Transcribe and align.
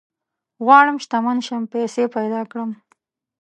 غواړم 0.65 0.97
شتمن 1.03 1.37
شم، 1.47 1.63
پيسي 1.73 2.03
پيدا 2.15 2.41
کړم 2.51 2.71